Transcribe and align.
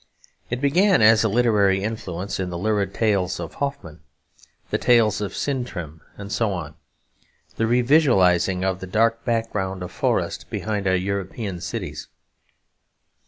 It 0.49 0.61
began 0.61 1.03
as 1.03 1.23
a 1.23 1.29
literary 1.29 1.83
influence, 1.83 2.39
in 2.39 2.49
the 2.49 2.57
lurid 2.57 2.91
tales 2.91 3.39
of 3.39 3.53
Hoffmann, 3.61 4.01
the 4.71 4.79
tale 4.79 5.09
of 5.09 5.35
"Sintram," 5.35 6.01
and 6.17 6.31
so 6.31 6.51
on; 6.53 6.73
the 7.57 7.65
revisualising 7.67 8.63
of 8.63 8.79
the 8.79 8.87
dark 8.87 9.23
background 9.25 9.83
of 9.83 9.91
forest 9.91 10.49
behind 10.49 10.87
our 10.87 10.95
European 10.95 11.61
cities. 11.61 12.07